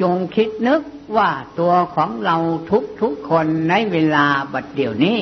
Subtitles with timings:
[0.00, 0.82] จงคิดนึก
[1.16, 2.36] ว่าตัวของเรา
[2.70, 5.18] ทุกทุกคนในเวลาบัดเดี๋ยวนี้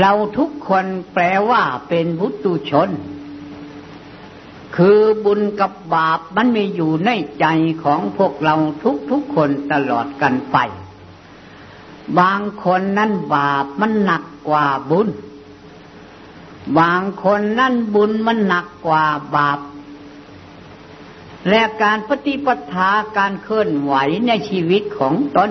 [0.00, 2.90] เราทุกคนแปลว่าเป็นบุตุชน
[4.76, 7.10] คือบุญกับบาปมันมีอยู่ใน
[7.40, 7.46] ใจ
[7.84, 10.56] ของพวกเราทุกทุกคนตลอดกันไป
[12.18, 15.08] บางคนนั้นบาปมันหนักกว่าบุญ
[16.78, 19.04] บางคนนั้นบุญมันหนักกว่า
[19.36, 19.58] บาป
[21.48, 23.94] และการปฏิปทาการเคลื่อนไหว
[24.26, 25.50] ในชีวิตของตน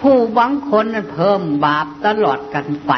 [0.00, 2.92] ผู้บางคนนั้นเพิ่มบาปตลอดกันไป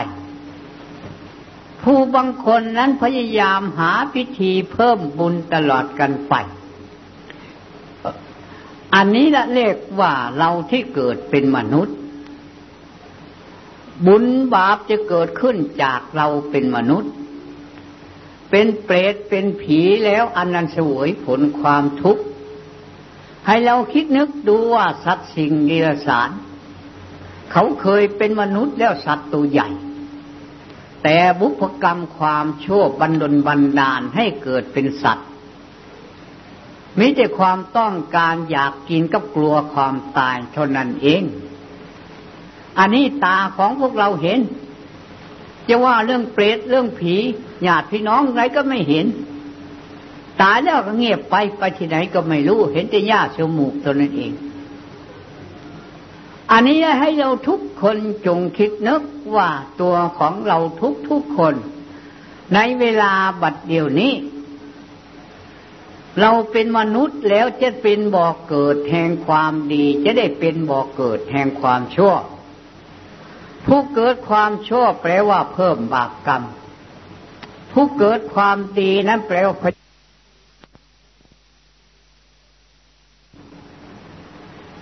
[1.85, 6.35] ผู้บางคนนั้นพยายามหาพิธีเพิ่มบุญตลอดกันไป
[8.95, 11.97] อันนี้ละเรียกว่าเราที่เกิดเป็นมนุษย์
[14.07, 17.13] บุญบาปจะเกิดขึ้นจากเราเป็นมนุษย์
[18.53, 22.23] เป็นเปรตเป็นผีแล้วอันนั้นสวยผลความทุกข์
[23.47, 26.31] ให้เราคิดนึกดูว่าสัตว์สิ่งนิรสาร
[27.53, 29.69] เขาเคยเป็นมนุษย์แล้วสัตว์ตัวใหญ่
[31.03, 35.29] แต่บุพกรรมความชั่วบันดลบันดาลให้เกิดเป็นสัตว์
[36.99, 41.23] มิแต่ความต้องการอยากกินกับกลัวความตายเท่านั้นเอง
[42.79, 44.41] อันนี้ตาของพวกเราเห็น
[45.69, 47.17] จะว่าเรื่องเปรตเรื่องผี
[47.67, 49.07] ญาติพี่น้องไรก็ไม่เห็น
[50.41, 54.33] ตายแล้วก็เงียบไปไปที่ไหนก็ไม่รู้ เห็นแต่หญ้าชมูกตัวนั้นเอง
[56.51, 57.97] อันนี้ให้เราทุกคน
[58.27, 59.03] จงคิดนึก
[59.37, 61.55] ว่าตัวของเราทุกทุกคน
[62.55, 64.13] ในเวลาบัดเดียวนี้
[66.21, 72.15] เราเป็นมนุษย์แล้วจะเป็นบ่อกเกิดแห่งความดี จะได้เป็นบ่อกเกิดแห่งความชั่ว
[73.67, 76.43] ผู้เกิดความชั่วแปลว่าเพิ่มบาปกรรม
[77.73, 79.57] ผู้เกิดความดีนั้นแปลว่า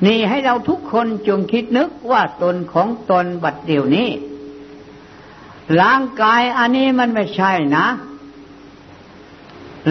[0.06, 4.10] นี่ให้เราทุกคนจงคิดนึกว่าตนของตนบัดเดี๋ยวนี้
[5.80, 7.86] ร่างกายอันนี้มันไม่ใช่นะ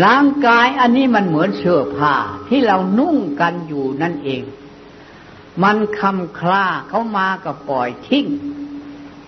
[0.06, 2.16] ร่างกายอันนี้มันเหมือนเสื้อผ้า
[2.48, 4.44] ที่เรานุ่งกันอยู่นั่นเอง
[5.64, 8.26] มันคำคลาเขามาก็ปล่อยทิ้ง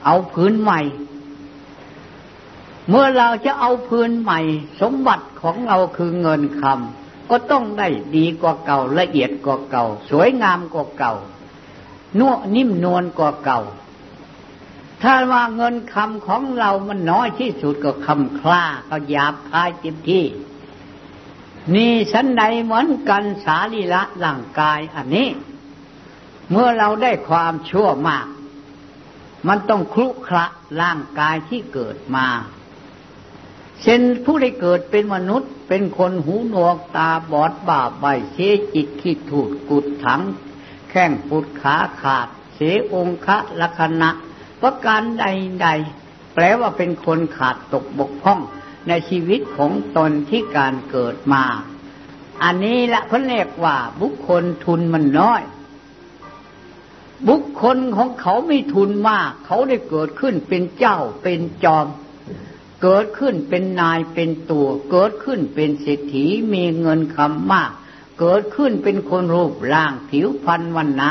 [0.06, 0.82] เอาพื้นใหม่
[2.90, 4.40] เมื่อเราจะเอาพื้นใหม่
[4.82, 11.14] สมบัติของเราคือเงินคำก็ต้องได้ดีกว่าเก่าละเอียดกว่าเก่า สวยงามกว่าเก่า
[12.20, 13.62] นุ่นิ่มนวลกว่าเก่า
[15.02, 20.26] ถ้าว่าเงินคำของเรามันน้อยที่สุดก็คำคล้าก็หยาบคายเต็มที่
[21.76, 25.30] นี่สันใดเหมือนกันสาลีละร่างกายอันนี้
[26.52, 28.28] เมื่อเราได้ความชั่วมาก
[29.48, 30.46] มันต้องคลุกคละ
[30.82, 32.28] ร่างกายที่เกิดมา
[33.82, 38.38] เช่นผู้ได้เกิดเป็นมนุษย์ เป็นคนหูหนวกตาบอดบาใบเส
[38.74, 40.22] จิตขี้ถูดกุดถัง
[40.90, 42.60] แข้งปุดขาขาด เส
[42.94, 44.10] องคะลักษณะ
[44.62, 48.40] ประการใดๆแปลว่าเป็นคนขาดตกบกพร่อง
[48.88, 51.44] ในชีวิตของตนที่การเกิดมา
[52.44, 55.42] อันนี้ละเขาเรียกว่าบุคคลทุนมันน้อย
[57.30, 61.88] บุคคลของเขาไม่ทุนมาก เขาได้เกิดขึ้นเป็นเจ้าเป็นจอม
[62.82, 67.72] เกิดขึ้นเป็นนายเป็นตัว เกิดขึ้นเป็นเศรษฐีมีเงินคำมาก
[68.20, 71.10] เกิดขึ้นเป็นคนรูปร่างผิวพรรณวันนะ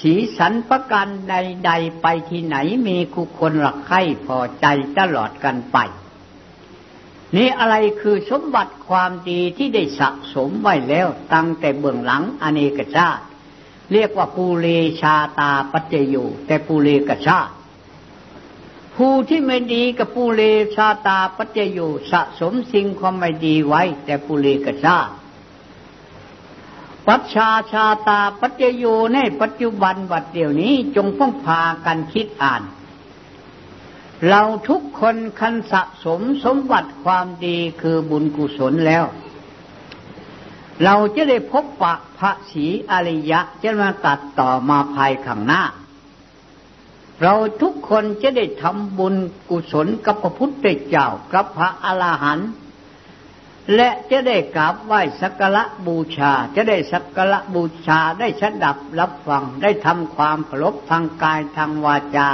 [0.00, 2.56] สีสันประกันใดๆไปที่ไหน
[2.86, 3.96] มีคุคนหลักใคร
[4.26, 4.66] พอใจ
[4.98, 5.78] ตลอดกันไป
[7.36, 13.22] นี่อะไรคือสมบัติความดีที่ได้สะสมไว้แล้วตั้งแต่เบื้องหลังอเนกชาติ
[13.92, 14.66] เรียกว่าปูเร
[15.00, 16.16] ชาตาปัจเจโย
[16.46, 17.52] แต่ปูเรกชาติ
[19.02, 20.42] ผู้ที่ไม่ดีกับปูเร
[20.76, 24.96] ชาตาปัจเจโยสะสมสิ่งความไม่ดีไว้ แต่ปูเรกชา
[27.06, 32.62] ปัจชาชาตาปัจเจโยในปัจจุบันวัดเดี๋ยวนี้จงพ้องพากันคิดอ่าน
[34.28, 39.04] เราทุกคนคันสะสมสมบัติความดีคือบุญกุศลแล้ว
[40.84, 45.62] เราจะได้พบปะพระศีอริยะจะมาตัดต่อมาภายข้างหน้า
[47.22, 49.14] เราทุกคนจะได้ทำบุญ
[49.48, 52.50] กุศลกับพระพุทธเจ้ากับพระอรหันต์
[53.76, 62.28] และจะได้กราบไหว้สักการะบูชา จะได้สักการะบูชาได้สดับรับฟังได้ทำความเคารพทางกายทางวาจา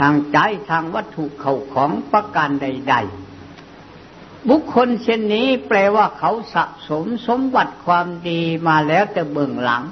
[0.00, 0.38] ทางใจ
[0.70, 2.94] ทางวัตถุเขาของประการใด
[3.72, 9.84] ๆ บุคคลเช่นนี้แปลว่าเขาสะสมสมบัติความดีมาแล้วแต่เบื้องหลัง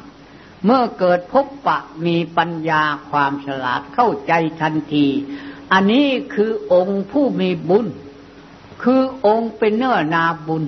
[0.64, 5.06] เมื่อเกิดพบปะมีปัญญาความฉลาดเข้าใจทันที
[5.72, 7.86] อันนี้คือองค์ผู้มีบุญ
[8.82, 10.64] คือองค์เป็นเนื้อนาบุญ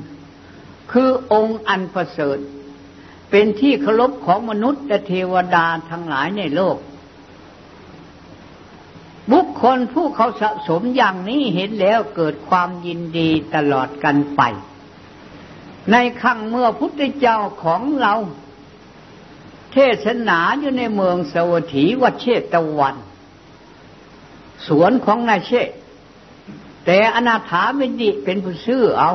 [0.92, 2.38] คือองค์อันประเสริฐ
[3.31, 6.76] เป็นที่เคารพของมนุษย์และเทวดาทั้งหลายในโลก
[9.32, 14.42] บุคคลผู้เขาสะสมอย่างนี้เห็นแล้วเกิดความยินดีตลอดกันไป
[15.92, 18.14] ในครั้งเมื่อพุทธเจ้าของเรา
[19.72, 22.96] เทศนาอยู่ในเมืองสวัสดีวัดเชตะวัน
[24.67, 25.69] สวนของนายเชษ
[26.87, 29.12] แต่อนาถาไม่ดีเป็นผู้ซื้อเอา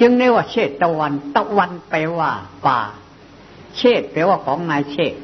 [0.00, 2.32] จึงเรียกว่าเชตตะวัน ตะวันแปลว่า
[2.66, 2.80] ป่า
[3.76, 5.14] เชตแปลว่าของนายเชต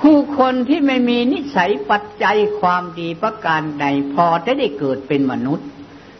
[0.00, 5.66] ผู้คนที่ไม่มีนิสัยปัจจัยความดีประการใดพอจะได้เกิดเป็นมนุษย์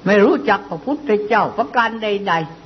[0.07, 2.60] ไม่รู้จักพระพุทธเจ้าประการใดๆ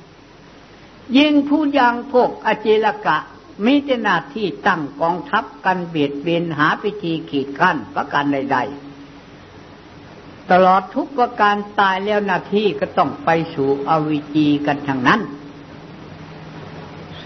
[1.17, 3.17] ยิ่งผู้ยังพวกอเจลกะ
[3.65, 8.57] มีแต่หน้าที่ตั้งกองทัพกันเบียดเบียนหาพิธีขีดขั้นประการใด
[9.33, 15.21] ๆ ตลอดทุกประการตายแล้วนาทีก็ต้องไปสู่อวิจีกันทางนั้น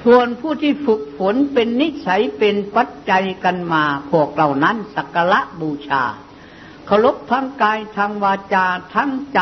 [0.03, 6.03] ส่วนผู้ที่ฝึกฝนเป็นนิสัยเป็นปัจจัยกันมาพวกเหล่านั้นสักการะบูชา
[6.85, 8.65] เคารพทั้งกายทางวาจา
[8.95, 9.39] ทั้งใจ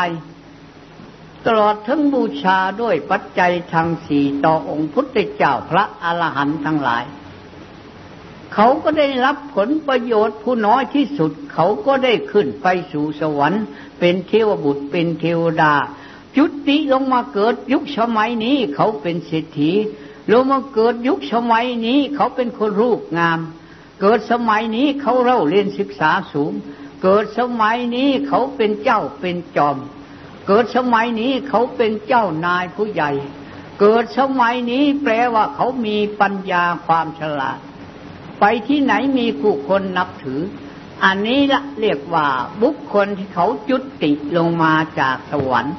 [1.46, 7.04] ตลอดทั้งบูชาด้วยปัจจัยทางสี่ต่อองค์พุทธเจ้าพระอรหันต์ทั้งหลาย
[8.54, 13.62] เขาก็ได้รับผลประโยชน์ผู้น้อยที่สุด เขาก็ได้ขึ้นไปสู่สวรรค์
[13.98, 15.74] เป็นเทวบุตรเป็นเทวดา
[16.36, 19.72] จุติลงมาเกิดยุคสมัยนี้เขาเป็นเศรษฐี
[20.32, 23.38] ลงมาเกิดยุคสมัยนี้เขาเป็นคนรูปงาม
[24.00, 26.52] เกิดสมัยนี้เขาเล่าเรียนศึกษาสูง
[27.02, 29.76] เกิดสมัยนี้เขาเป็นเจ้าเป็นจอม
[30.50, 33.10] เกิดสมัยนี้เขาเป็นเจ้านายผู้ใหญ่
[33.80, 37.58] เกิดสมัยนี้แปลว่าเขามีปัญญาความฉลาด
[38.40, 40.40] ไปที่ไหนมีผู้คนนับถือ
[41.04, 42.26] อันนี้ละเรียกว่า
[42.62, 45.76] บุคคลที่เขาจุดติลงมาจากสวรรค์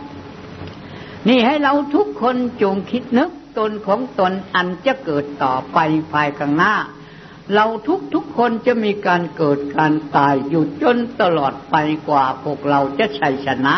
[1.27, 5.77] นี่ให้เราทุกคนจงคิดนึกตนของตนอันจะเกิดต่อไป
[6.11, 6.75] ภายข้างหน้า
[7.55, 11.75] เราทุกทุกคนจะมีการเกิดการตายอยู่จนตลอดไป
[12.09, 13.75] กว่าพวกเราจะชัยชนะ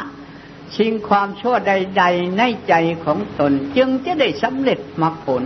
[0.75, 2.73] ชิงความชั่วใด ๆ ในใจ
[3.03, 5.43] ของตน จึงจะได้สำเร็จมรรคผล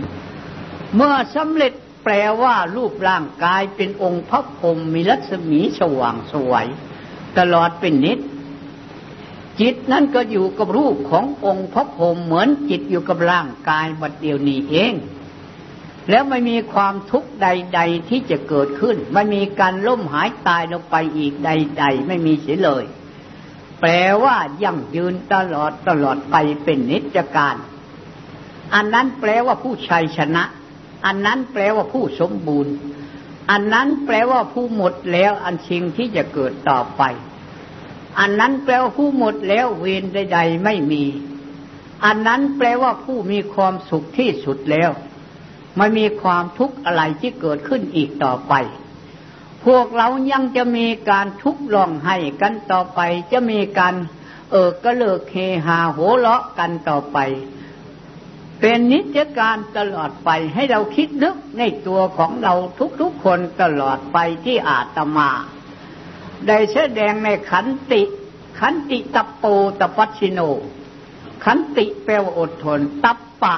[0.94, 1.72] เมื่อสำเร็จ
[2.04, 6.66] แปลว่ารูปร่างกายเป็นองค์พระพรหมมีรัศมีสว่างสวย
[7.38, 8.18] ตลอดเป็นนิด
[9.60, 14.94] จิตนั่นก็อยู่กับรูปขององค์พระพรหมเหมือนจิตอยู่กับร่างกายบัดเดียวนี้เอง
[16.10, 22.84] แล้วไม่มีความทุกข์ใด ๆที่จะเกิดขึ้น ไม่มีการล้มหายตายลงไปอีกใด ๆ ไม่มีเสียเลย
[23.80, 23.90] แปล
[24.24, 27.56] ว่ายั่งยืนตลอดตลอดไปเป็นนิจการ
[28.74, 30.44] อันนั้นแปลว่าผู้ชัยชนะ
[31.06, 32.74] อันนั้นแปลว่าผู้สมบูรณ์
[33.50, 37.02] อันนั้นแปลว่าผู้หมดแล้วอันชิงที่จะเกิดต่อไป
[38.20, 41.04] อันนั้นแปลว่าผู้หมดแล้วเวรใด ๆ ไม่มี
[42.04, 44.90] อันนั้นแปลว่าผู้มีความสุขที่สุดแล้ว
[45.76, 48.54] ไม่มีความทุกข์อะไรที่เกิดขึ้นอีกต่อไป
[49.66, 53.00] พวกเรายังจะมีการทุกข์ร้องไห้กันต่อไป
[53.32, 53.94] จะมีการ
[54.50, 55.36] เออกระเลิกเฮ
[55.66, 57.18] ฮาโหเลาะกันต่อไป
[58.60, 62.54] เป็นนิจการตลอดไปให้เราคิดนึกในตัวของเรา
[63.00, 65.30] ทุกๆคนตลอดไปที่อาตมา
[66.46, 68.02] ได้แสดงในขันติ
[68.60, 69.44] ขันติตปโป
[69.80, 70.40] ตปัชิโน
[71.44, 73.56] ขันติแปลว่าอดทนตับปะ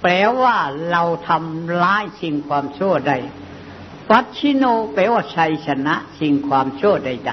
[0.00, 0.56] แปลว่า
[0.90, 3.12] เราทำร้ายสิ่งความชั่วใด
[4.10, 7.32] ปัชิโนแปลว่าชัยชนะสิ่งความชั่วใด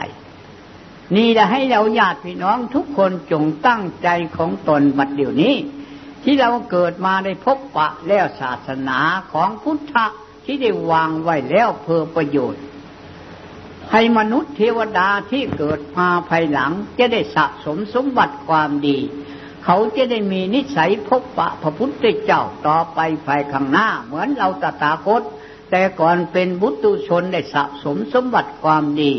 [0.58, 5.56] ๆ นี่จะให้เราญาติพี่น้องทุกคนจงตั้งใจของตนบัดเดี๋ยวนี้
[6.24, 9.00] ที่เราเกิดมาได้พบปะแล้วศาสนา
[9.32, 10.06] ของพุทธะ
[10.46, 12.64] ที่ได้วางไว้แล้วเพื่อประโยชน์
[13.92, 18.98] ให้มนุษย์เทวดาที่เกิดมาภายหลังจะได้สะสมสมบัติความดี
[19.66, 25.22] เขาจะได้มีนิสัยพบปะพระพุทธเจ้าต่อไปภายข้างหน้า เหมือนเราตถาคต
[25.72, 29.14] แต่ก่อนเป็นบุตุชนได้สะสมสมบัติความดี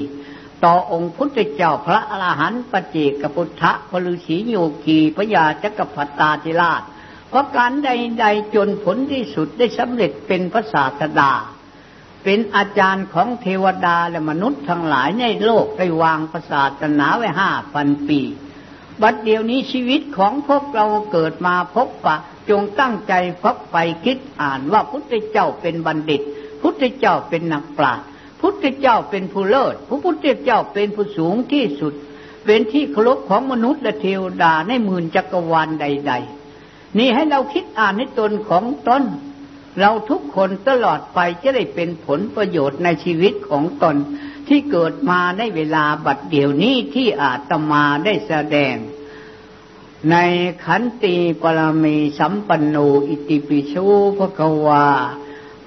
[0.65, 6.83] ต่อองค์พุทธเจ้าพระอรหันต์ปเจกพุทธะพลุสีโยกีพญาจักรพรรตาธิราช
[7.29, 11.33] เพราะการใดๆจนผลที่สุดได้สำเร็จเป็นพระศาสดา
[12.25, 18.21] เป็นอาจารย์ของเทวดาและมนุษย์ทั้งหลายในโลกได้วางพระศาสนาไว้ห้าพันปี
[19.03, 22.17] บัดเดี๋ยวนี้ชีวิตของพวกเราเกิดมาพบปะ
[22.51, 23.13] จงตั้งใจ
[23.43, 26.23] พักไปคิดอ่านว่าพุทธเจ้าเป็นบัณฑิต
[26.63, 28.07] พุทธเจ้าเป็นนักปราชญ์
[28.41, 31.95] พุทธเจ้าเป็นผู้เลิศพระพุทธเจ้าเป็นผู้สูงที่สุด
[32.45, 36.13] เป็นที่เคารพของมนุษย์และเทวดาในหมื่นจักรวาลใด
[36.55, 39.03] ๆ นี่ให้เราคิดอ่านในตนของตน
[39.81, 43.97] เราทุกคนตลอดไปจะได้เป็นผลประโยชน์ในชีวิตของตน
[44.49, 48.77] ที่เกิดมาในเวลาบัดเดี๋ยวนี้ที่อาตมาได้แสดง
[50.11, 50.17] ใน
[50.65, 52.77] ขันติปรมีสัมปันโน
[53.09, 53.75] อิติปิโส
[54.19, 54.87] ภควา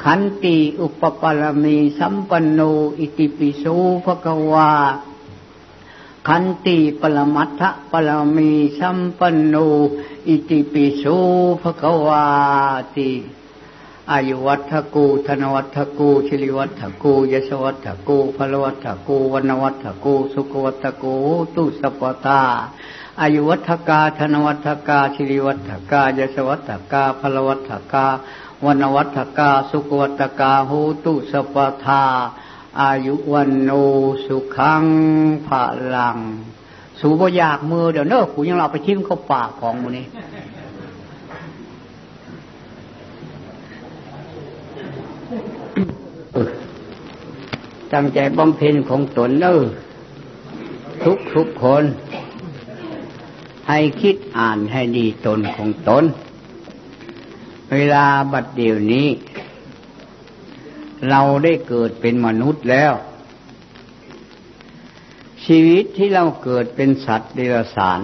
[0.03, 2.61] ขันติอุปปรมีสัมปันโน
[2.99, 3.65] อิติปิโส
[4.05, 4.71] ภควา
[6.27, 9.55] ขันติปรมัตถปรมีสัมปันโน
[10.27, 11.03] อิติปิโส
[11.61, 12.25] ภควา
[12.97, 13.11] ติ
[14.11, 21.15] อายุวัฒกูธนวัฒกูชิริวัฒกูยศวัฒกูพลวัฒกูวนวัฒกูสุขวัฒกู
[21.55, 22.43] ตุสปตา
[23.21, 28.05] อายุวัฒกาธนวัฒกาชิริวัฒกายศวัฒกาพลวัฒกา
[28.65, 32.03] วนวัฒกาสุขวัฒกาหูตุสปทา
[32.81, 33.71] อายุวันโน
[34.25, 34.83] สุขัง
[35.47, 35.49] พ
[35.95, 36.17] ลัง
[36.99, 40.05] สูบอยากมือเดี๋ยวเนอะกูยังเราไปทิ้มเข้าปากของมูนี้
[47.93, 49.55] ตั้งใจบำเพ็ญของตนเนอ
[51.03, 51.83] ทุกทุกคน
[53.69, 56.03] ให้คิดอ่านให้ดีตนของตน
[57.73, 59.07] เวลาบัดเดี๋ยวนี้
[61.09, 62.93] เราได้เกิดเป็นมนุษย์แล้ว
[65.45, 67.99] ชีวิตที่เราเกิดเป็นสัตว์เดรัจฉาน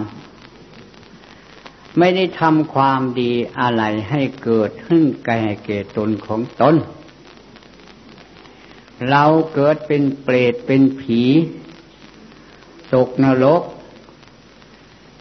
[1.98, 6.76] ไม่ได้ทำความดีอะไรให้เกิดขึ้นแก่เกตนของตน
[9.10, 11.22] เราเกิดเป็นเปรตเป็นผี
[12.94, 13.62] ตกนรก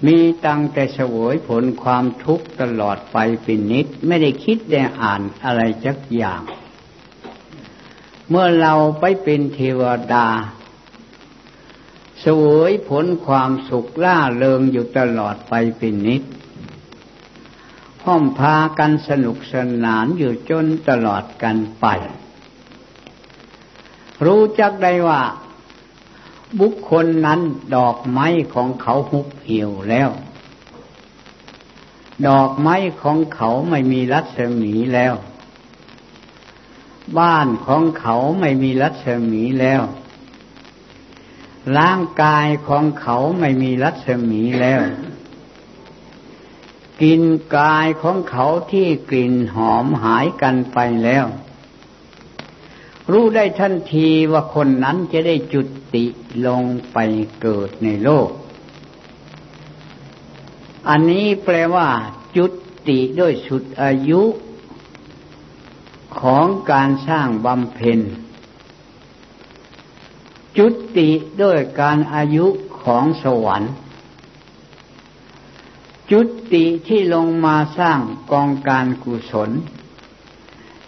[0.07, 6.43] มีตั้งแต่เสวยผลความทุกข์ตลอดไปเป็นนิด ไม่ได้คิดได้อ่านอะไรจักอย่าง
[8.29, 9.83] เมื่อเราไปเป็นเทว
[10.13, 10.27] ดา
[12.25, 16.23] สวยผลความสุขล่าเริงอยู่ตลอดไปเป็นนิด
[18.05, 21.87] ห้อมพากันสนุกสนานอยู่จนตลอดกันไป
[24.25, 25.21] รู้จักได้ว่า
[26.61, 27.41] บุคคลนั้น
[27.77, 30.11] ดอกไม้ของเขาหุบเหี่ยวแล้ว
[32.29, 35.15] ดอกไม้ของเขาไม่มีรัศมีแล้ว
[37.19, 39.83] บ้านของเขาไม่มีรัศมีแล้ว
[41.79, 44.81] ร่างกายของเขาไม่มีรัศมีแล้ว
[47.03, 47.23] กิน
[47.57, 51.25] กายของเขาที่กลิ่นหอมหายกันไปแล้ว
[53.13, 55.61] รู้ได้ทันทีว่าคนนั้นจะได้จุ
[55.95, 56.05] ติ
[56.47, 56.99] ลงไป
[57.41, 58.29] เกิดในโลก
[60.89, 61.89] อันนี้แปลว่า
[62.37, 62.47] จุ
[62.89, 64.23] ติด้วยสุดอายุ
[66.21, 68.01] ของการสร้างบำเพ็ญ
[70.59, 71.09] จุติ
[71.43, 72.47] ด้วยการอายุ
[72.83, 73.73] ของสวรรค์
[76.11, 76.21] จุ
[76.53, 77.99] ติที่ลงมาสร้าง
[78.33, 79.51] กองการกุศล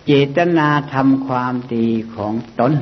[0.06, 2.72] เจตนาทำความดีของตน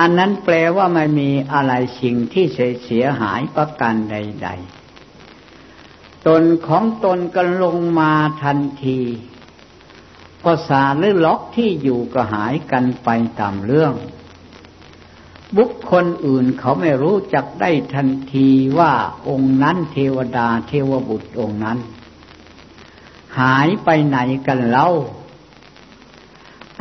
[0.00, 2.44] อันนั้นแปลว่าไม่มีอะไรสิ่งที่
[2.84, 4.48] เสียหายประการใด
[5.38, 8.12] ๆ ตนของตนก็ลงมา
[8.42, 9.00] ทันที
[10.44, 13.08] ก็สาหรือล็อกที่อยู่ก็หายกันไป
[13.40, 13.94] ตามเรื่อง
[15.56, 18.48] บุคคลอื่นเขาไม่รู้จักได้ทันที
[18.78, 18.92] ว่า
[19.28, 21.78] องค์นั้นเทวดาเทวบุตรองค์นั้น
[23.40, 24.88] หายไปไหนกันเล่า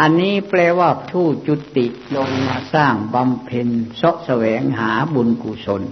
[0.01, 3.67] อันนี้แปลว่าผู้จุติลงมาสร้างบำเพ็ญ
[4.01, 5.83] สะแสวงหาบุญกุศล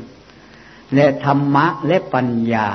[0.96, 2.68] และธรรมะและปัญญา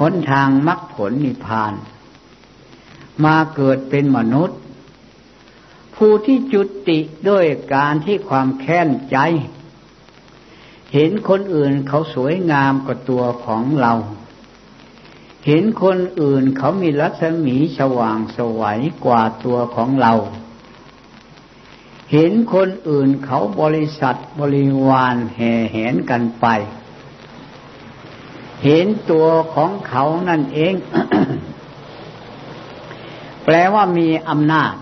[0.00, 1.74] หนทางมรรคผลนิพพาน
[3.24, 4.58] มาเกิดเป็นมนุษย์
[5.96, 9.16] ผู้ที่จุติด้วยการที่ความแค้นใจ
[10.92, 13.92] เห็นคนอื่นเขาสวยงามกว่าตัวของเรา
[15.46, 20.12] เห็นคนอื่นเขามีรัศมีสว่างสวัยกว่าตัวของเรา
[22.12, 26.46] เห็นคนอื่นเขาบริษัทบริวารแห่แหนกันไป
[28.64, 30.74] เห็นตัวของเขานั่นเอง
[33.44, 34.74] แปลว่ามีอำนาจ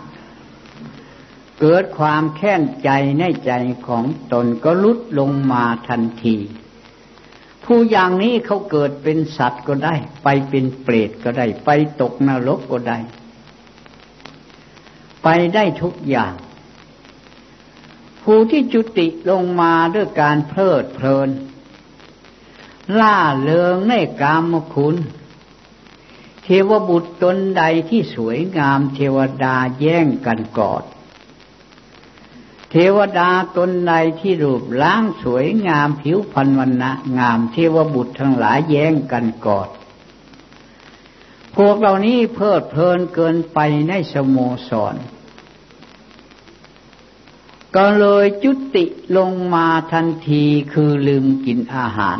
[1.60, 3.52] เกิดความแค้นใจในใจ
[3.86, 6.36] ของตนก็ลุดลงมาทันที
[7.64, 12.98] ผู้อย่างนี้เขาเกิดเป็นสัตว์ก็ได้ ไปเป็นเปรตก็ได้ ไปตกนรกก็ได้
[15.22, 16.34] ไปได้ทุกอย่าง
[18.22, 21.28] ผู้ที่จุติลงมาด้วยการเพลิดเพลิน
[23.00, 24.96] ล่าเริงในกามคุณ
[26.42, 30.84] เทวบุตรตนใดที่สวยงามเทวดาแย่งกันกอด
[32.74, 39.68] เทวดาตนใดที่รูปล้างสวยงามผิวพรรณวันนะงามเทวบุตรทั้งหลายแย่งกันกอด
[41.56, 44.36] พวกเหล่านี้เพลิดเพลินเกินไปในสโม
[44.68, 44.94] สร
[47.76, 48.84] ก็เลยจุติ
[49.16, 52.18] ลงมาทันทีคือลืมกินอาหาร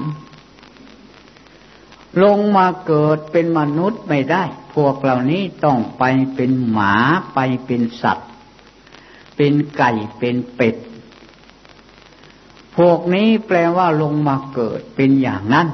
[2.23, 4.43] ลงมาเกิดเป็นมนุษย์ไม่ได้
[4.75, 6.03] พวกเหล่านี้ต้องไป
[6.35, 6.95] เป็นหมา
[7.35, 8.32] ไปเป็นสัตว์
[9.37, 10.77] เป็นไก่เป็นเป็ด
[12.77, 15.69] พวกนี้แปลว่าลงมาเกิดเป็นอย่างนั้น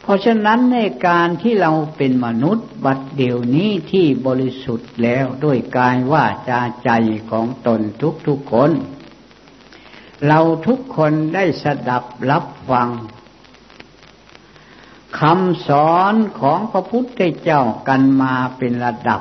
[0.00, 6.90] เพราะฉะนั้นในการที่เราเป็นมนุษย์บัดเดี๋ยวนี้ที่บริสุทธิ์แล้วด้วยกายว่าจาใจ
[7.30, 7.80] ของตน
[8.26, 8.70] ทุกๆคน
[10.26, 12.88] เราทุกคนได้สดับรับฟัง
[15.20, 19.20] คำสอนของพระพุทธเจ้ากันมาเป็นระดับ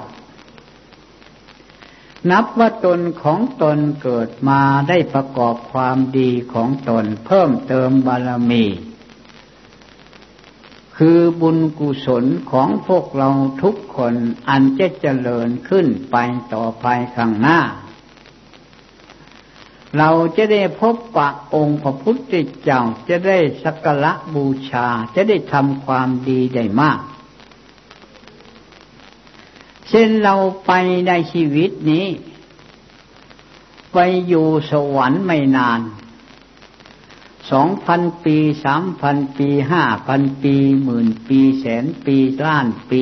[2.31, 8.65] นับว่าตนของตนเกิดมาได้ประกอบความดีของตนเพิ่มเติมบารมี
[10.97, 13.29] คือบุญกุศลของพวกเรา
[13.63, 14.15] ทุกคน
[14.49, 16.15] อันจะเจริญขึ้นไป
[16.53, 17.59] ต่อไปข้างหน้า
[19.97, 26.99] เราจะได้พบปะองค์พระพุทธเจ้าจะได้สักการะบูชาจะได้ทำความดีได้มาก
[29.93, 30.35] ช่นเรา
[30.65, 30.71] ไป
[31.07, 32.07] ในชีวิตนี้
[33.93, 33.97] ไป
[34.27, 35.81] อยู่สวรรค์ไม่นาน
[37.51, 42.91] สองพันปีสามพันปีห้าพันปีหมื่นปีแสนปีล้านป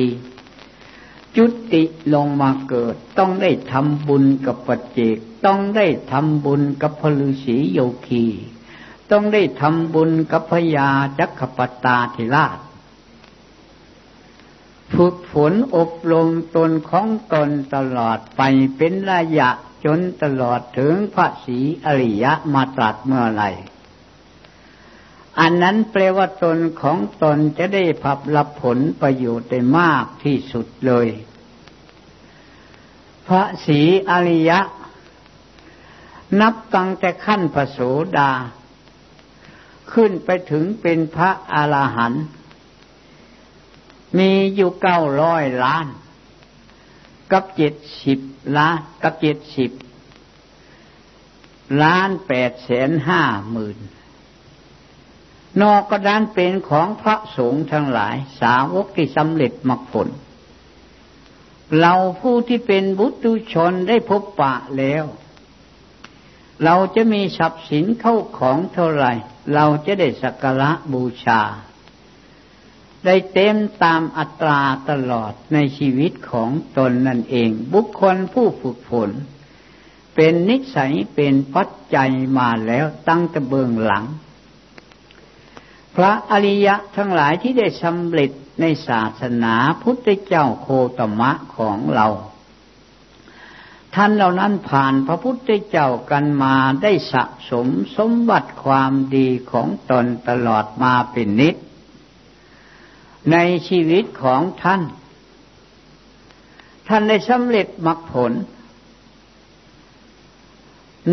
[1.36, 1.82] จุติ
[2.14, 8.24] ลงมาเกิด ต้องได้ทำบุญกับปัจเจก ต้องได้ทำบุญกับพลุสีโยคี
[9.10, 12.58] ต้องได้ทำบุญกับพญาจักขปตาธิราช
[14.94, 18.42] ฝึกฝนอบรมตนของตนตลอดไป
[18.76, 19.50] เป็นระยะ
[19.84, 23.44] จนตลอดถึงพระศีอริยะมาตรัสเมื่อไร
[25.40, 31.08] อันนั้นแปลว่าตนของตนจะได้พับรับผลประโยชน์ได้มากที่สุดเลย
[33.26, 33.80] พระศี
[34.10, 34.60] อริยะ
[36.40, 37.78] นับตั้งแต่ขั้นพระโส
[38.18, 38.30] ดา
[39.92, 42.24] ขึ้นไปถึงเป็นพระอรหันต์
[44.18, 45.86] มีอยู่เก้าร้อยล้าน
[47.32, 48.18] กับเจ็ดสิบ
[48.56, 49.70] ล้าน กับเจ็ดสิบ
[51.82, 53.78] ล้านแปดแสนห้าหมื่น
[55.62, 60.08] นอกกระดานเป็นของพระสงฆ์ทั้งหลาย สาวกที่สำเร็จมรรคผล
[61.80, 65.04] เราผู้ที่เป็นบุตรชนได้พบปะแล้ว
[66.64, 69.12] เราจะมีทรัพย์สินเข้าของเท่าไหร่
[69.54, 71.40] เราจะได้สักการะบูชา
[73.04, 74.60] ได้เต็มตามอัตรา
[74.90, 79.10] ตลอดในชีวิตของตนนั่นเอง บุคคลผู้ฝึกฝน
[80.14, 84.04] เป็นนิสัยเป็นปัจจัยมาแล้วตั้งแต่เบื้องหลัง
[85.96, 92.06] พระอริยะทั้งหลายที่ได้สำเร็จในศาสนาพุทธเจ้าโคตมะของเรา
[93.94, 101.56] ท่านเหล่านั้นผ่านพระพุทธเจ้ากันมาได้สะสมสมบัติความดีของตนตลอดมาเป็นนิด
[103.30, 103.36] ใน
[103.68, 104.82] ชีวิตของท่าน
[106.88, 108.32] ท่านได้สำเร็จมรรคผล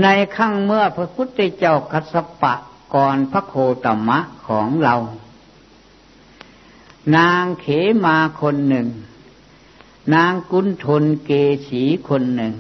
[0.02, 2.54] ในขั้งเมื่อพระพุทธเจ้าคัสปะ
[2.94, 3.54] ก่อนพระโค
[3.86, 4.96] ตมะของเรา
[7.18, 7.66] นางเข
[8.06, 8.88] มาคนหนึ่ง
[10.14, 11.32] นางกุนทนเก
[11.68, 12.54] สีคนหนึ่ง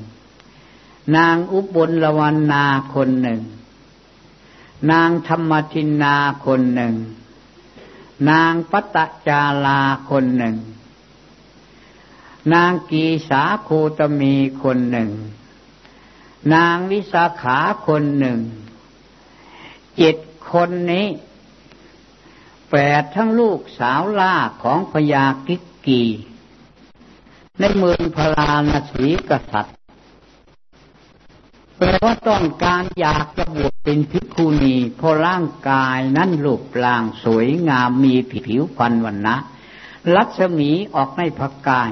[1.15, 3.41] นางอุบลละวันนาคนหนึ่ง
[4.91, 6.93] นางธรรมทินนาคนหนึ่ง
[8.29, 10.55] นางปัตจาลาคนหนึ่ง
[12.53, 15.10] นางกีสาโคตมีคนหนึ่ง
[16.53, 18.39] นางวิสาขาคนหนึ่ง
[19.97, 20.15] เจ็ด
[20.51, 21.08] คนนี้
[22.69, 26.03] แปดทั้งลูกสาวล่าของพญากิกกี
[27.60, 29.78] ในเมืองพราณสีกษัตริย์
[31.79, 39.35] แปลว่าต้องการอยากจะบวชเป็นภิกขุณีเพราะร่างกายนั้นรูปร่างสวยงามมีผิวพรรณวันนะ
[40.15, 41.91] รัศมีออกในพกาย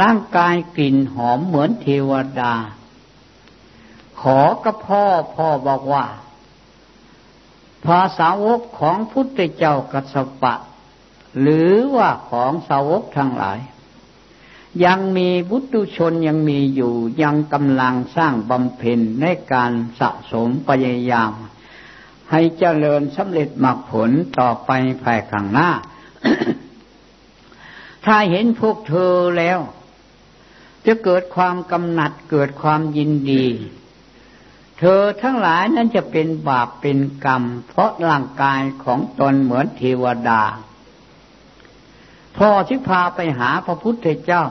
[0.00, 2.54] ร่างกายกลิ่นหอมเหมือนเทวดา
[4.20, 5.04] ขอกับพ่อ
[5.36, 6.06] พ่อบอกว่า
[7.84, 10.54] ภาษาวกของพุทธเจ้ากัสปะ
[11.40, 13.58] หรือว่าของสาวกทั้งหลาย
[14.84, 21.32] ยังมีบุตุชนยังมีอยู่ยังกำลังสร้างบำเพ็ญในการสะสมพยายาม
[22.30, 24.70] ให้เจริญสำเร็จมรรคผลต่อไป
[25.02, 25.70] ภายข้างหน้า
[28.04, 29.58] ถ้าเห็นพวกเธอแล้ว
[30.86, 33.46] จะเกิดความกำหนัดเกิดความยินดี
[34.78, 40.42] เธอทั้งหลายนั้นจะเป็นบาปเป็นกรรม เพราะร่างกายของตนเหมือนเทวดา
[42.38, 44.44] พ่อที่พาไปหาพระพุทธเจ้า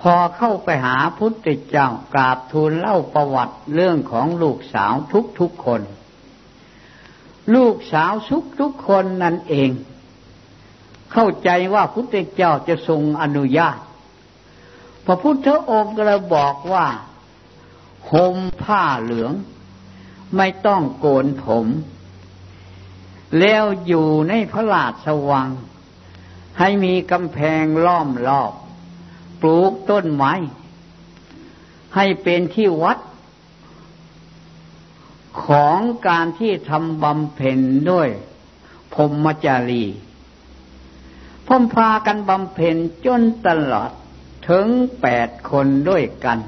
[0.00, 5.82] พอเข้าไปหาพุทธเจ้ากราบทูลเล่าประวัติเรื่องของลูกสาวทุกทุกคน
[7.54, 9.70] ลูกสาวสุขทุกคนนั่นเอง
[11.12, 13.78] เข้าใจว่าพุทธเจ้าจะทรงอนุญาต
[15.06, 16.86] พระพุทธองค์ก็เลยบอกว่า
[18.10, 19.32] ห่มผ้าเหลือง
[20.36, 21.66] ไม่ต้องโกนผม
[23.38, 25.48] แล้วอยู่ในพระราชวัง
[26.58, 28.52] ให้มีกำแพงล้อมรอบ
[29.40, 30.32] ปลูกต้นไม้
[31.94, 32.98] ให้เป็นที่วัด
[35.46, 38.08] ของการที่ทำบำเพ็ญด้วย
[38.94, 39.84] พรมจารี
[41.46, 42.76] พมพากันบำเพ็ญ
[43.06, 43.90] จนตลอด
[44.48, 44.66] ถึง
[45.00, 46.38] แปดคนด้วยกัน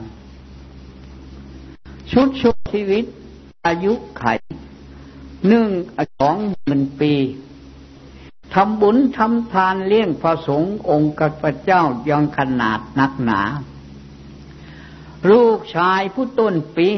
[2.11, 3.05] ชุดชุดชีวิต
[3.67, 4.25] อายุไข
[5.49, 5.69] หนึ่ง
[6.21, 7.13] สองหมื่นปี
[8.55, 13.41] ทำบุญทำทานเลี้ยงพระสงฆ์องค์กัปเจ้ายังขนาดนักหนา
[15.31, 16.89] ลูกชายผู้ต้นปี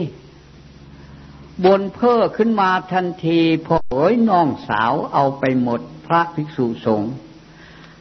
[1.64, 7.12] บนเพ้อขึ้นมาทันทีพอเอ๋ยน้องสาวเอาไปหมดพระภิกษุสงฆ์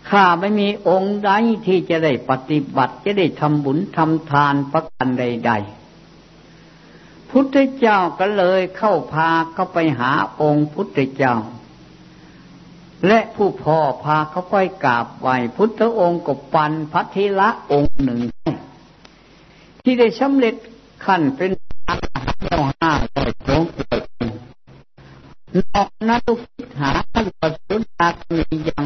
[0.09, 1.31] ข้าไม่มีองค์ใด
[1.65, 5.51] ที่จะได้ปฏิบัติจะได้ทำบุญทำทานประกันใด
[6.41, 10.11] ๆ พุทธเจ้าก็เลยเข้าพาเข้าไปหา
[10.41, 11.35] องค์พุทธเจ้า
[13.07, 18.19] และผู้พ่อพาเขาไปกราบไหวพุทธองค์ก็ปันพัทธิละองค์หนึ่ง
[19.83, 20.55] ที่ได้สำเร็จ
[21.05, 21.51] ขั้นเป็น
[22.41, 24.01] เจ้าห้าร้อยสองเกิด
[25.55, 26.39] นอกนั้นทุก
[26.79, 28.85] หาท่านประสุดากมีอย่าง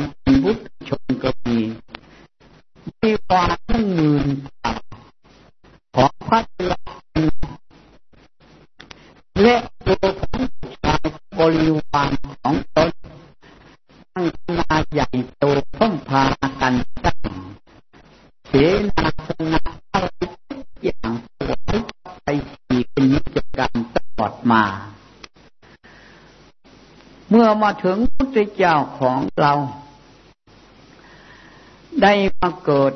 [32.48, 32.94] มาเกิด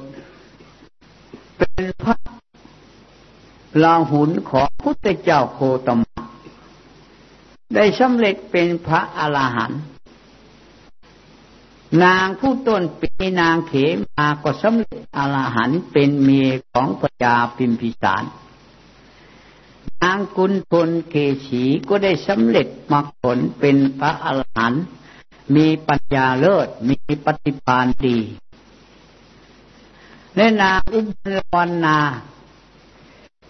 [1.57, 2.15] เป็นพระ
[3.83, 6.23] ลาหุนของพุทธเจ้าโคตมะ
[7.75, 9.81] ได้สำเร็จเป็นพระอรหันต์
[12.03, 13.09] นางผู้ต้นปี
[13.41, 13.73] นางเข
[14.17, 18.23] มาก็สำเร็จอรหันต์เป็นเมียของพระยาพิมพิสาร
[20.01, 21.15] นางกุลพลเก
[21.47, 24.83] ศีก็ได้สำเร็จมรรคผลเป็นพระอรหันต์
[25.55, 28.17] มีปัญญาเลิศมีปฏิปานดี
[30.35, 31.99] และนางอุบลวันนา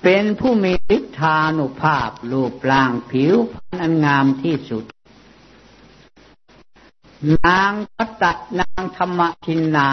[0.03, 4.83] เป็นผู้มีฤทธานุภาพรูปร่างผิวพรรณอันงามที่สุด
[7.47, 8.23] นางพัต
[8.59, 9.89] นางธรรมทินนา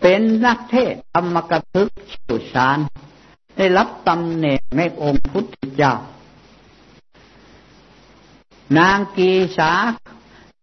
[0.00, 2.78] เป็นนักเทศธรรมกถึกฉิวชาน
[3.56, 5.94] ได้รับตำแหน่งในองค์พุทธเจ้า
[8.78, 9.72] นางกีสา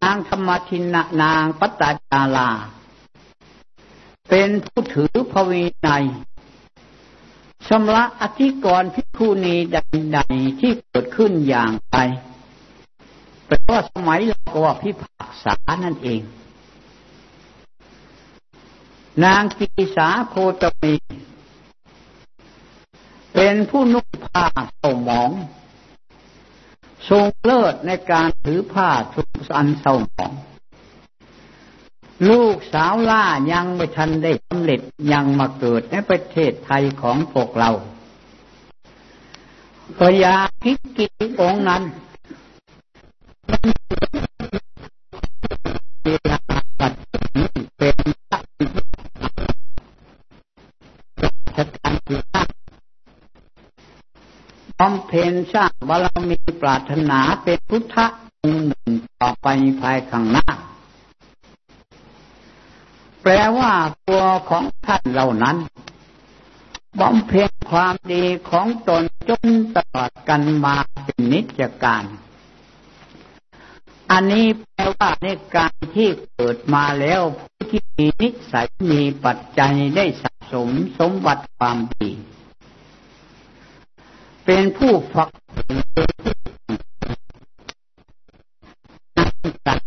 [0.03, 2.49] นางธรรมทินนานางปัตตาจาลา
[4.29, 6.05] เป็นผู้ถือพระวินัย
[7.67, 11.97] ชำระอธิกรพิคูณีใดๆที่เกิดขึ้นอย่างไร
[13.45, 16.21] แปลว่าสมัยเราก็ว่าพิพากษานั่นเอง
[19.23, 20.93] นางกีสาโคตมี
[23.33, 24.45] เป็นผู้นุ่งผ้า
[24.77, 25.31] เศร้าหมอง
[27.09, 30.33] ทรงเลิศในการถือผ้าทุกอันเศร้าหมอง
[32.27, 37.69] ลูกสาวล่ายังไม่ทันได้สำเร็จยังมาเกิดในประเทศไทยของพวกเรา
[39.97, 41.05] พยาพิกิ
[41.41, 41.83] องนั้น
[43.45, 47.95] เป็น
[48.29, 48.41] พ
[51.21, 52.47] ระราชการที่ตั้ง
[54.79, 57.95] บำเพ็ญสร้างบารมีปรารถนาเป็นพุทธ
[58.41, 59.47] องค์หนึ่งต่อไป
[59.81, 60.45] ภายข้างหน้า
[63.29, 63.73] ลว่า
[64.07, 65.57] ตัวของท่านเหล่านั้น
[66.99, 72.03] บำเพ็ญความดีของตนจนตลอดกันมาเป็นนิจการ
[74.11, 82.09] อันนี้แปลว่าในการที่เกิดมาแล้วผู้ที่มีนิสัยมีปัจจัยได้สะสมสมบัติความดี
[84.45, 85.29] เป็นผู้ฝัก
[89.77, 89.78] บ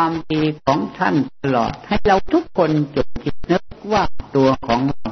[0.00, 4.02] ความดีของท่านตลอด ให้เราทุกคนจดจิตนึกว่า
[4.36, 5.10] ตัวของเรา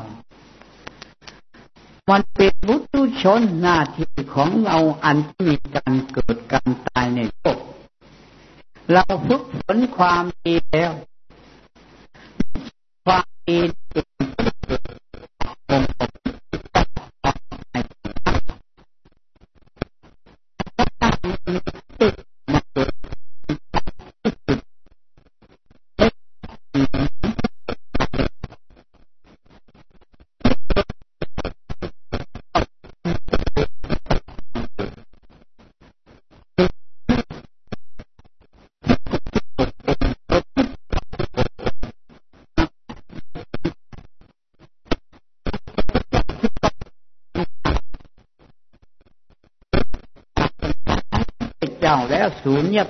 [2.10, 7.58] มันเป็นบุตุชนหน้าที่ของเราอันมีการเกิดการตายในโลก
[8.92, 10.92] เราฝึกฝนความดีแล้ว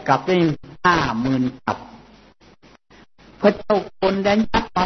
[0.09, 0.37] กลับได้
[0.85, 1.79] ห้าหมื่นกลับ
[3.40, 4.85] พระเจ้าคนแดนยับมา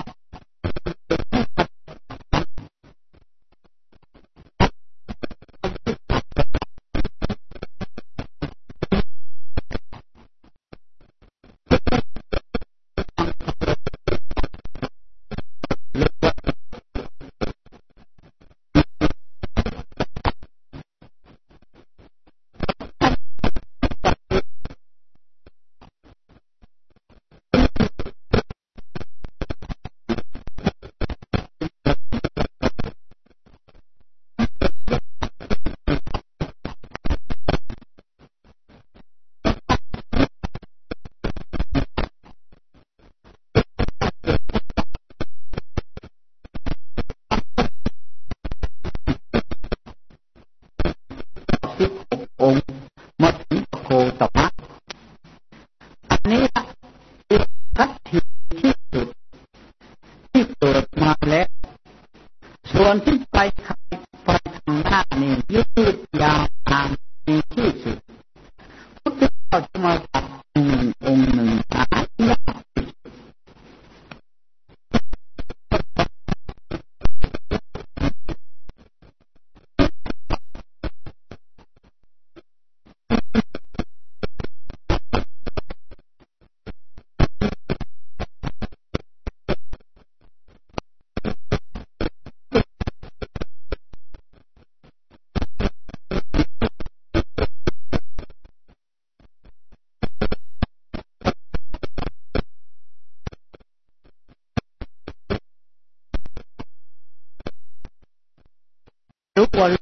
[109.52, 109.79] ใ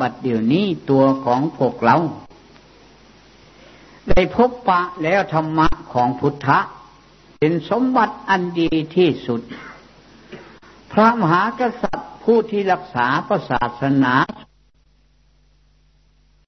[0.00, 1.96] บัดเดี๋ยวนี้ตัวของพวกเรา
[4.08, 6.58] ได้พบปะแล้วธรรมะของพุทธะ
[7.38, 9.40] เป็นสมบัติอันดีที่สุด
[10.92, 13.06] พระมหากษัตริย์ผู้ที่รักษา
[13.50, 14.14] ศาสนา